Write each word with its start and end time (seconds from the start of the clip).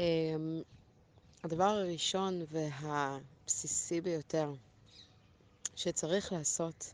אמ, 0.00 0.62
הדבר 1.44 1.64
הראשון 1.64 2.40
והבסיסי 2.50 4.00
ביותר 4.00 4.52
שצריך 5.76 6.32
לעשות 6.32 6.92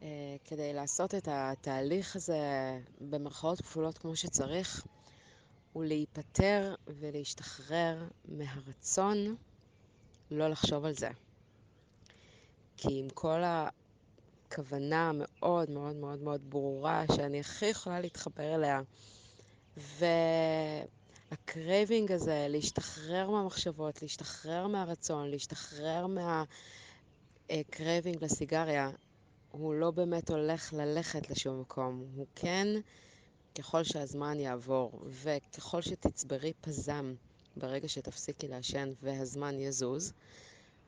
uh, 0.00 0.02
כדי 0.44 0.72
לעשות 0.72 1.14
את 1.14 1.28
התהליך 1.30 2.16
הזה 2.16 2.38
במרכאות 3.00 3.60
כפולות 3.60 3.98
כמו 3.98 4.16
שצריך, 4.16 4.84
הוא 5.72 5.84
להיפטר 5.84 6.74
ולהשתחרר 6.86 8.08
מהרצון 8.24 9.36
לא 10.30 10.48
לחשוב 10.48 10.84
על 10.84 10.94
זה. 10.94 11.10
כי 12.76 12.88
עם 13.00 13.08
כל 13.14 13.40
הכוונה 14.48 15.08
המאוד 15.08 15.70
מאוד 15.70 15.96
מאוד 15.96 16.22
מאוד 16.22 16.50
ברורה 16.50 17.04
שאני 17.16 17.40
הכי 17.40 17.66
יכולה 17.66 18.00
להתחבר 18.00 18.54
אליה, 18.54 18.80
וה 21.50 21.64
craving 21.64 22.12
הזה, 22.12 22.46
להשתחרר 22.48 23.30
מהמחשבות, 23.30 24.02
להשתחרר 24.02 24.66
מהרצון, 24.66 25.30
להשתחרר 25.30 26.06
מה 27.50 27.66
craving 27.66 28.24
לסיגריה, 28.24 28.90
הוא 29.50 29.74
לא 29.74 29.90
באמת 29.90 30.30
הולך 30.30 30.72
ללכת 30.72 31.30
לשום 31.30 31.60
מקום. 31.60 32.04
הוא 32.14 32.26
כן, 32.34 32.66
ככל 33.58 33.84
שהזמן 33.84 34.40
יעבור, 34.40 35.00
וככל 35.06 35.82
שתצברי 35.82 36.52
פזם 36.60 37.14
ברגע 37.56 37.88
שתפסיקי 37.88 38.48
לעשן 38.48 38.92
והזמן 39.02 39.60
יזוז, 39.60 40.12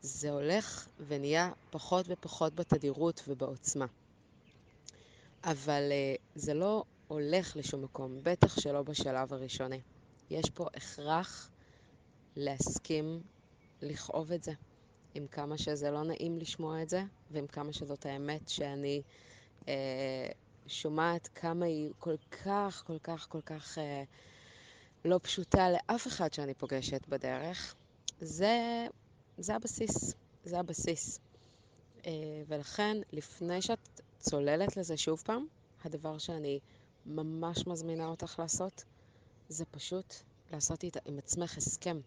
זה 0.00 0.30
הולך 0.30 0.88
ונהיה 1.06 1.50
פחות 1.70 2.06
ופחות 2.08 2.54
בתדירות 2.54 3.22
ובעוצמה. 3.28 3.86
אבל 5.44 5.82
uh, 5.90 6.20
זה 6.34 6.54
לא 6.54 6.84
הולך 7.08 7.56
לשום 7.56 7.82
מקום, 7.82 8.18
בטח 8.22 8.60
שלא 8.60 8.82
בשלב 8.82 9.32
הראשוני. 9.34 9.80
יש 10.30 10.50
פה 10.50 10.66
הכרח 10.74 11.50
להסכים 12.36 13.22
לכאוב 13.82 14.32
את 14.32 14.44
זה, 14.44 14.52
עם 15.14 15.26
כמה 15.26 15.58
שזה 15.58 15.90
לא 15.90 16.02
נעים 16.02 16.38
לשמוע 16.38 16.82
את 16.82 16.88
זה, 16.88 17.02
ועם 17.30 17.46
כמה 17.46 17.72
שזאת 17.72 18.06
האמת 18.06 18.48
שאני 18.48 19.02
אה, 19.68 20.28
שומעת 20.66 21.28
כמה 21.34 21.64
היא 21.66 21.90
כל 21.98 22.16
כך, 22.44 22.82
כל 22.86 22.98
כך, 22.98 23.26
כל 23.28 23.40
כך 23.40 23.78
אה, 23.78 24.02
לא 25.04 25.20
פשוטה 25.22 25.70
לאף 25.70 26.06
אחד 26.06 26.32
שאני 26.32 26.54
פוגשת 26.54 27.06
בדרך. 27.08 27.74
זה, 28.20 28.86
זה 29.38 29.54
הבסיס, 29.54 30.14
זה 30.44 30.58
הבסיס. 30.58 31.20
אה, 32.06 32.12
ולכן, 32.46 32.96
לפני 33.12 33.62
שאת 33.62 34.00
צוללת 34.18 34.76
לזה 34.76 34.96
שוב 34.96 35.22
פעם, 35.24 35.46
הדבר 35.84 36.18
שאני 36.18 36.60
ממש 37.06 37.66
מזמינה 37.66 38.06
אותך 38.06 38.38
לעשות, 38.38 38.84
זה 39.52 39.64
פשוט 39.64 40.14
לעשות 40.52 40.82
איתה, 40.82 41.00
עם 41.04 41.18
עצמך 41.18 41.56
הסכם. 41.56 42.00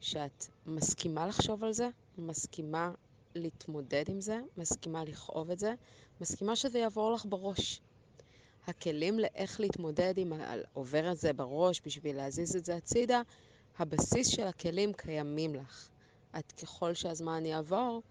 שאת 0.00 0.46
מסכימה 0.66 1.26
לחשוב 1.26 1.64
על 1.64 1.72
זה, 1.72 1.88
מסכימה 2.18 2.92
להתמודד 3.34 4.04
עם 4.08 4.20
זה, 4.20 4.40
מסכימה 4.56 5.04
לכאוב 5.04 5.50
את 5.50 5.58
זה, 5.58 5.74
מסכימה 6.20 6.56
שזה 6.56 6.78
יעבור 6.78 7.12
לך 7.12 7.26
בראש. 7.28 7.80
הכלים 8.66 9.18
לאיך 9.18 9.60
להתמודד 9.60 10.14
עם 10.16 10.32
העובר 10.32 11.12
את 11.12 11.18
זה 11.18 11.32
בראש 11.32 11.80
בשביל 11.86 12.16
להזיז 12.16 12.56
את 12.56 12.64
זה 12.64 12.76
הצידה, 12.76 13.22
הבסיס 13.78 14.28
של 14.28 14.46
הכלים 14.46 14.92
קיימים 14.92 15.54
לך. 15.54 15.88
את 16.38 16.52
ככל 16.52 16.94
שהזמן 16.94 17.46
יעבור, 17.46 18.02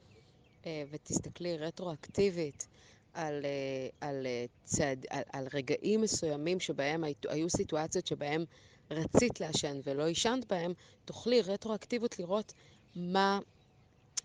אה, 0.66 0.84
ותסתכלי 0.92 1.58
רטרואקטיבית 1.58 2.68
על, 3.14 3.46
אה, 3.46 4.08
על, 4.10 4.26
אה, 4.26 4.46
צעד, 4.64 5.06
על, 5.10 5.24
על 5.34 5.48
רגעים 5.54 6.02
מסוימים 6.02 6.60
שבהם 6.60 7.04
היו 7.30 7.50
סיטואציות 7.50 8.08
שבהם 8.08 8.46
רצית 8.92 9.40
לעשן 9.42 9.80
ולא 9.84 10.04
עישנת 10.08 10.46
בהם, 10.46 10.74
תוכלי 11.06 11.42
רטרואקטיבית 11.42 12.20
לראות 12.20 12.54
מה 12.96 13.40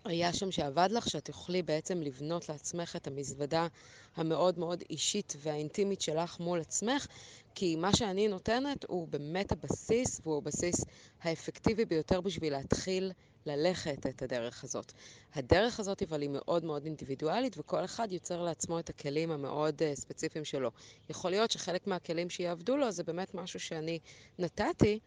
היה 0.05 0.33
שם 0.33 0.51
שעבד 0.51 0.89
לך, 0.91 1.09
שאת 1.09 1.25
תוכלי 1.25 1.61
בעצם 1.61 2.01
לבנות 2.01 2.49
לעצמך 2.49 2.95
את 2.95 3.07
המזוודה 3.07 3.67
המאוד 4.15 4.59
מאוד 4.59 4.83
אישית 4.89 5.35
והאינטימית 5.39 6.01
שלך 6.01 6.39
מול 6.39 6.59
עצמך, 6.59 7.07
כי 7.55 7.75
מה 7.75 7.95
שאני 7.95 8.27
נותנת 8.27 8.85
הוא 8.87 9.07
באמת 9.07 9.51
הבסיס, 9.51 10.21
והוא 10.23 10.37
הבסיס 10.37 10.85
האפקטיבי 11.21 11.85
ביותר 11.85 12.21
בשביל 12.21 12.53
להתחיל 12.53 13.11
ללכת 13.45 14.05
את 14.05 14.21
הדרך 14.21 14.63
הזאת. 14.63 14.91
הדרך 15.35 15.79
הזאת 15.79 16.03
אבל 16.03 16.21
היא 16.21 16.29
מאוד 16.29 16.65
מאוד 16.65 16.85
אינדיבידואלית, 16.85 17.57
וכל 17.57 17.85
אחד 17.85 18.11
יוצר 18.11 18.41
לעצמו 18.41 18.79
את 18.79 18.89
הכלים 18.89 19.31
המאוד 19.31 19.81
uh, 19.81 19.95
ספציפיים 19.99 20.45
שלו. 20.45 20.71
יכול 21.09 21.31
להיות 21.31 21.51
שחלק 21.51 21.87
מהכלים 21.87 22.29
שיעבדו 22.29 22.77
לו 22.77 22.91
זה 22.91 23.03
באמת 23.03 23.33
משהו 23.33 23.59
שאני 23.59 23.99
נתתי, 24.39 24.99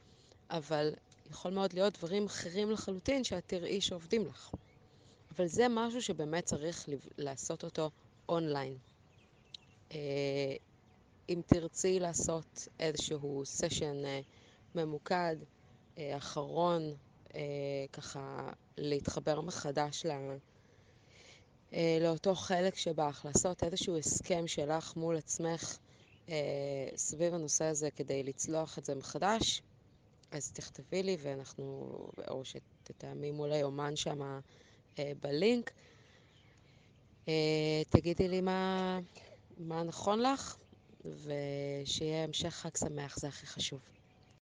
אבל 0.50 0.94
יכול 1.30 1.52
מאוד 1.52 1.72
להיות 1.72 1.98
דברים 1.98 2.26
אחרים 2.26 2.70
לחלוטין 2.70 3.24
שאת 3.24 3.42
תראי 3.46 3.80
שעובדים 3.80 4.26
לך. 4.26 4.50
אבל 5.36 5.46
זה 5.46 5.66
משהו 5.70 6.02
שבאמת 6.02 6.44
צריך 6.44 6.88
לעשות 7.18 7.64
אותו 7.64 7.90
אונליין. 8.28 8.76
Uh, 9.88 9.92
אם 11.28 11.40
תרצי 11.46 12.00
לעשות 12.00 12.68
איזשהו 12.80 13.42
סשן 13.44 14.04
uh, 14.04 14.24
ממוקד, 14.74 15.36
uh, 15.40 15.98
אחרון, 16.16 16.94
ככה 17.92 18.52
להתחבר 18.76 19.40
מחדש 19.40 20.06
ל... 20.06 20.10
לאותו 22.00 22.34
חלק 22.34 22.74
שבך, 22.74 23.22
לעשות 23.24 23.64
איזשהו 23.64 23.98
הסכם 23.98 24.46
שלך 24.46 24.96
מול 24.96 25.16
עצמך 25.16 25.78
uh, 26.26 26.30
סביב 26.96 27.34
הנושא 27.34 27.64
הזה 27.64 27.90
כדי 27.90 28.22
לצלוח 28.22 28.78
את 28.78 28.84
זה 28.84 28.94
מחדש, 28.94 29.62
אז 30.30 30.52
תכתבי 30.52 31.02
לי 31.02 31.16
ואנחנו, 31.20 31.96
או 32.28 32.42
שתתאמי 32.44 33.30
מול 33.30 33.52
היומן 33.52 33.94
uh, 33.96 34.40
בלינק. 34.98 35.70
Uh, 37.26 37.30
תגידי 37.88 38.28
לי 38.28 38.40
מה, 38.40 38.98
מה 39.58 39.82
נכון 39.82 40.22
לך, 40.22 40.56
ושיהיה 41.04 42.24
המשך 42.24 42.50
חג 42.50 42.76
שמח, 42.76 43.18
זה 43.18 43.28
הכי 43.28 43.46
חשוב. 43.46 43.80